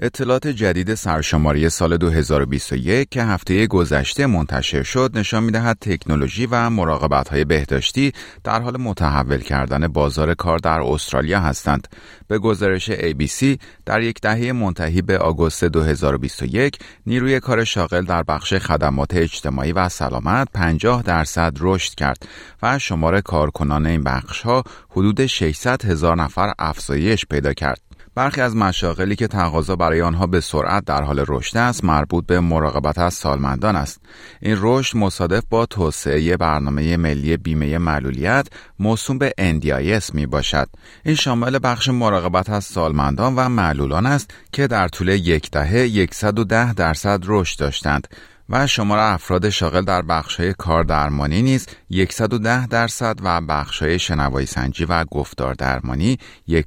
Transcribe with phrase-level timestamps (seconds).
[0.00, 7.28] اطلاعات جدید سرشماری سال 2021 که هفته گذشته منتشر شد نشان می‌دهد تکنولوژی و مراقبت
[7.28, 8.12] های بهداشتی
[8.44, 11.88] در حال متحول کردن بازار کار در استرالیا هستند.
[12.28, 18.54] به گزارش ABC در یک دهه منتهی به آگوست 2021 نیروی کار شاغل در بخش
[18.54, 22.28] خدمات اجتماعی و سلامت 50 درصد رشد کرد
[22.62, 27.80] و شمار کارکنان این بخش ها حدود 600 هزار نفر افزایش پیدا کرد.
[28.16, 32.40] برخی از مشاغلی که تقاضا برای آنها به سرعت در حال رشد است مربوط به
[32.40, 34.00] مراقبت از سالمندان است.
[34.40, 38.46] این رشد مصادف با توسعه برنامه ملی بیمه معلولیت
[38.78, 40.68] موسوم به NDIS می باشد.
[41.04, 46.74] این شامل بخش مراقبت از سالمندان و معلولان است که در طول یک دهه 110
[46.74, 48.08] درصد رشد داشتند.
[48.48, 51.66] و شمار افراد شاغل در بخش‌های کاردرمانی نیز
[52.10, 56.18] 110 درصد و بخش‌های شنوایی سنجی و گفتار درمانی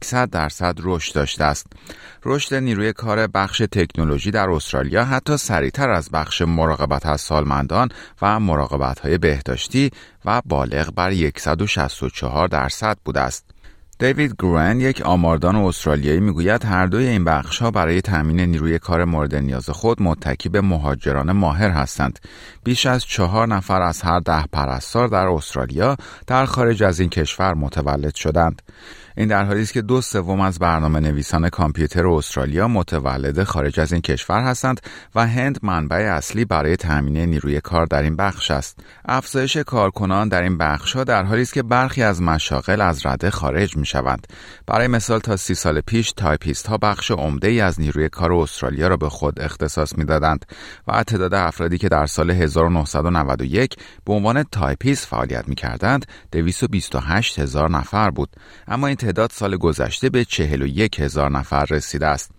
[0.03, 1.67] 100 درصد رشد داشته است.
[2.25, 7.89] رشد نیروی کار بخش تکنولوژی در استرالیا حتی سریعتر از بخش مراقبت از سالمندان
[8.21, 9.91] و مراقبت‌های بهداشتی
[10.25, 13.58] و بالغ بر 164 درصد بوده است.
[13.99, 19.05] دیوید گرن یک آماردان استرالیایی می‌گوید هر دوی این بخش ها برای تامین نیروی کار
[19.05, 22.19] مورد نیاز خود متکی به مهاجران ماهر هستند.
[22.63, 25.97] بیش از چهار نفر از هر ده پرستار در استرالیا
[26.27, 28.61] در خارج از این کشور متولد شدند.
[29.19, 33.91] این در حالی است که دو سوم از برنامه نویسان کامپیوتر استرالیا متولد خارج از
[33.91, 34.81] این کشور هستند
[35.15, 38.79] و هند منبع اصلی برای تامین نیروی کار در این بخش است.
[39.05, 43.29] افزایش کارکنان در این بخش ها در حالی است که برخی از مشاغل از رده
[43.29, 44.27] خارج می شوند.
[44.67, 48.87] برای مثال تا سی سال پیش تایپیست ها بخش عمده ای از نیروی کار استرالیا
[48.87, 50.45] را به خود اختصاص دادند
[50.87, 53.75] و تعداد افرادی که در سال 1991
[54.05, 58.29] به عنوان تایپیست فعالیت می کردند 228 هزار نفر بود
[58.67, 62.31] اما این تعداد سال گذشته به 41 هزار نفر رسیده است.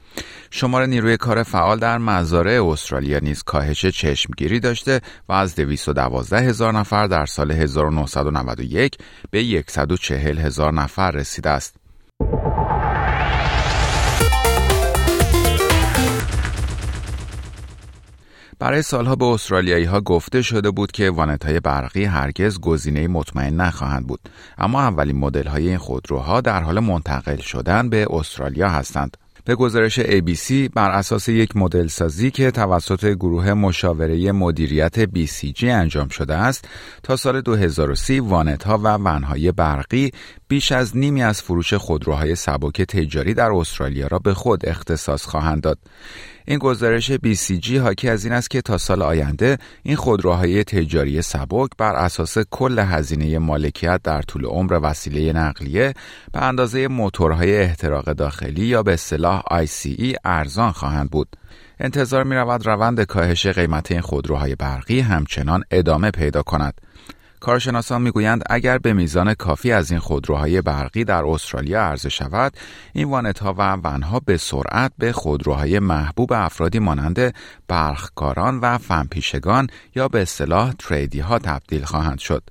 [0.51, 6.73] شمار نیروی کار فعال در مزارع استرالیا نیز کاهش چشمگیری داشته و از 212 هزار
[6.73, 8.97] نفر در سال 1991
[9.31, 11.80] به 140 هزار نفر رسیده است.
[18.61, 23.57] برای سالها به استرالیایی ها گفته شده بود که وانت های برقی هرگز گزینه مطمئن
[23.57, 24.21] نخواهند بود.
[24.59, 29.17] اما اولین مدل های این خودروها در حال منتقل شدن به استرالیا هستند.
[29.45, 36.09] به گزارش ABC بر اساس یک مدل سازی که توسط گروه مشاوره مدیریت BCG انجام
[36.09, 36.69] شده است
[37.03, 40.11] تا سال 2030 وانت ها و ونهای برقی
[40.49, 45.63] بیش از نیمی از فروش خودروهای سبک تجاری در استرالیا را به خود اختصاص خواهند
[45.63, 45.79] داد.
[46.51, 51.71] این گزارش BCG حاکی از این است که تا سال آینده این خودروهای تجاری سبک
[51.79, 55.95] بر اساس کل هزینه مالکیت در طول عمر وسیله نقلیه
[56.33, 58.97] به اندازه موتورهای احتراق داخلی یا به
[59.39, 61.37] ICE ارزان خواهند بود.
[61.81, 66.81] انتظار می رود روند کاهش قیمت این خودروهای برقی همچنان ادامه پیدا کند.
[67.41, 72.53] کارشناسان می‌گویند اگر به میزان کافی از این خودروهای برقی در استرالیا عرضه شود
[72.93, 77.35] این وانت ها و ونها به سرعت به خودروهای محبوب افرادی مانند
[77.69, 82.43] برخکاران و فنپیشگان یا به اصطلاح تریدی ها تبدیل خواهند شد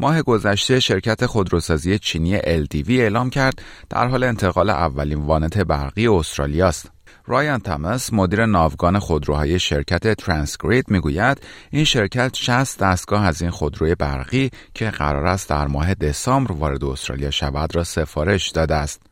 [0.00, 6.68] ماه گذشته شرکت خودروسازی چینی LDV اعلام کرد در حال انتقال اولین وانت برقی استرالیا
[6.68, 6.90] است
[7.26, 13.94] رایان تامس مدیر ناوگان خودروهای شرکت ترانسگرید می‌گوید این شرکت 60 دستگاه از این خودروی
[13.94, 19.11] برقی که قرار است در ماه دسامبر وارد استرالیا شود را سفارش داده است.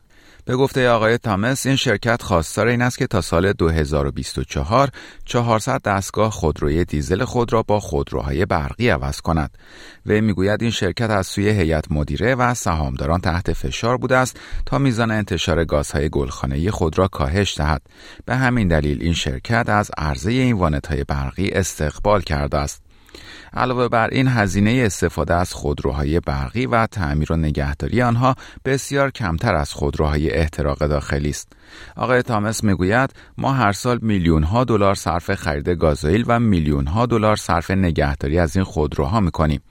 [0.51, 4.89] به گفته آقای تامس این شرکت خواستار این است که تا سال 2024
[5.25, 9.57] 400 دستگاه خودروی دیزل خود را با خودروهای برقی عوض کند.
[10.05, 14.77] وی می‌گوید این شرکت از سوی هیئت مدیره و سهامداران تحت فشار بوده است تا
[14.77, 17.81] میزان انتشار گازهای گلخانه‌ای خود را کاهش دهد.
[18.25, 22.90] به همین دلیل این شرکت از عرضه این وانت‌های برقی استقبال کرده است.
[23.53, 29.55] علاوه بر این هزینه استفاده از خودروهای برقی و تعمیر و نگهداری آنها بسیار کمتر
[29.55, 31.53] از خودروهای احتراق داخلی است.
[31.95, 37.05] آقای تامس می‌گوید ما هر سال میلیون ها دلار صرف خرید گازوئیل و میلیون ها
[37.05, 39.61] دلار صرف نگهداری از این خودروها می‌کنیم.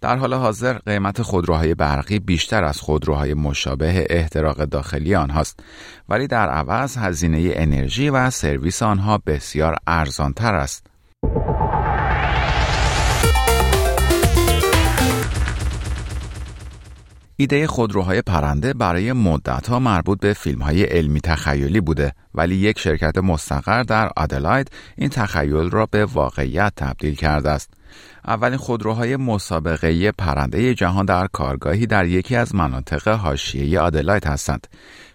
[0.00, 5.60] در حال حاضر قیمت خودروهای برقی بیشتر از خودروهای مشابه احتراق داخلی آنهاست
[6.08, 10.86] ولی در عوض هزینه انرژی و سرویس آنها بسیار ارزانتر است.
[17.36, 19.08] ایده خودروهای پرنده برای
[19.68, 25.08] ها مربوط به فیلم های علمی تخیلی بوده ولی یک شرکت مستقر در آدلاید این
[25.08, 27.70] تخیل را به واقعیت تبدیل کرده است.
[28.24, 34.66] اولین خودروهای مسابقه پرنده جهان در کارگاهی در یکی از مناطق حاشیه آدلاید هستند.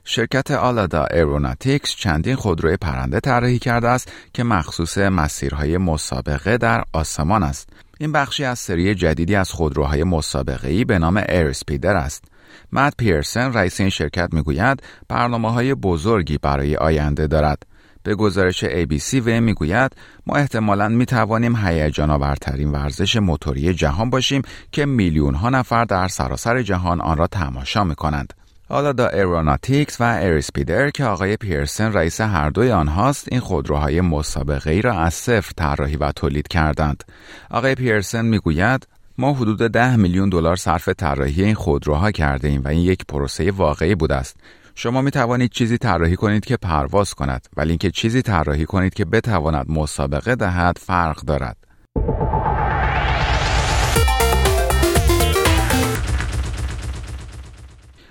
[0.04, 7.44] شرکت آلادا ایروناتیکس چندین خودروی پرنده طراحی کرده است که مخصوص مسیرهای مسابقه در آسمان
[7.44, 7.70] است.
[8.00, 12.24] این بخشی از سری جدیدی از خودروهای مسابقه‌ای به نام ایرسپیدر است.
[12.72, 17.64] مد پیرسن رئیس این شرکت می‌گوید برنامه های بزرگی برای آینده دارد.
[18.04, 19.92] به گزارش ABC و می‌گوید
[20.28, 24.42] ما احتمالا می توانیم هیجان آورترین ورزش موتوری جهان باشیم
[24.72, 28.34] که میلیون ها نفر در سراسر جهان آن را تماشا می کنند.
[28.70, 34.72] حالا دا ایروناتیکس و ایرسپیدر که آقای پیرسن رئیس هر دوی آنهاست این خودروهای مسابقه
[34.72, 37.04] ای را از صفر طراحی و تولید کردند.
[37.52, 38.88] آقای پیرسن می‌گوید
[39.18, 43.52] ما حدود ده میلیون دلار صرف طراحی این خودروها کرده ایم و این یک پروسه
[43.52, 44.36] واقعی بوده است.
[44.82, 49.06] شما می توانید چیزی طراحی کنید که پرواز کند ولی اینکه چیزی طراحی کنید که
[49.06, 51.58] بتواند مسابقه دهد فرق دارد.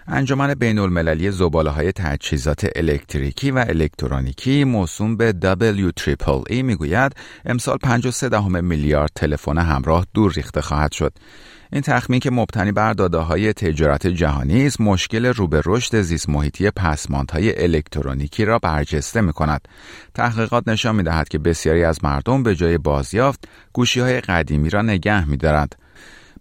[0.06, 7.12] انجمن بین المللی زباله های تجهیزات الکتریکی و الکترونیکی موسوم به WEEE می‌گوید
[7.44, 11.12] امسال 53 میلیارد تلفن همراه دور ریخته خواهد شد.
[11.72, 16.28] این تخمین که مبتنی بر داده های تجارت جهانی است مشکل رو به رشد زیست
[16.28, 19.68] محیطی پسماندهای الکترونیکی را برجسته می کند.
[20.14, 24.82] تحقیقات نشان می دهد که بسیاری از مردم به جای بازیافت گوشی های قدیمی را
[24.82, 25.74] نگه می دارند.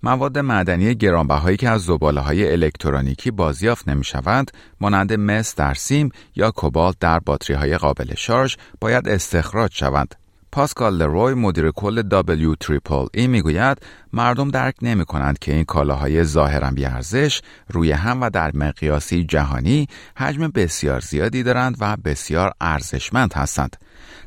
[0.04, 4.52] مواد معدنی گرانبهایی که از زباله های الکترونیکی بازیافت نمی شوند
[4.82, 10.16] مانند مس در سیم یا کوبالت در باتری های قابل شارژ باید استخراج شوند.
[10.52, 12.22] پاسکال لروی مدیر کل
[12.56, 12.70] W
[13.14, 13.78] می می‌گوید
[14.14, 19.88] مردم درک نمی کنند که این کالاهای ظاهرا بیارزش روی هم و در مقیاسی جهانی
[20.18, 23.76] حجم بسیار زیادی دارند و بسیار ارزشمند هستند.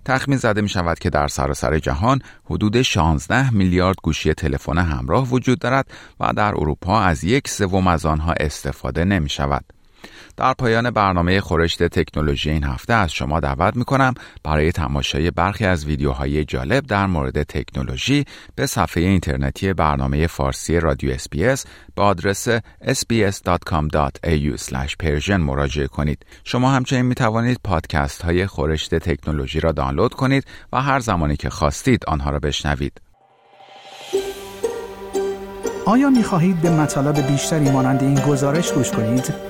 [0.04, 5.58] تخمین زده می شود که در سراسر جهان حدود 16 میلیارد گوشی تلفن همراه وجود
[5.58, 5.90] دارد
[6.20, 9.79] و در اروپا از یک سوم از آنها استفاده نمی شود.
[10.40, 14.14] در پایان برنامه خورشت تکنولوژی این هفته از شما دعوت می کنم
[14.44, 21.10] برای تماشای برخی از ویدیوهای جالب در مورد تکنولوژی به صفحه اینترنتی برنامه فارسی رادیو
[21.10, 22.48] اسپیس به آدرس
[22.84, 24.60] sbs.com.au
[25.30, 26.26] مراجعه کنید.
[26.44, 31.50] شما همچنین می توانید پادکست های خورشت تکنولوژی را دانلود کنید و هر زمانی که
[31.50, 33.00] خواستید آنها را بشنوید.
[35.86, 39.49] آیا می خواهید به مطالب بیشتری مانند این گزارش گوش کنید؟